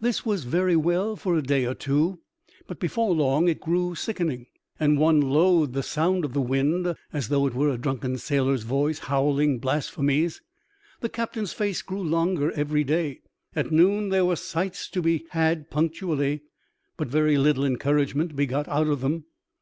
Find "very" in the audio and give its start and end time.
0.44-0.74, 17.08-17.36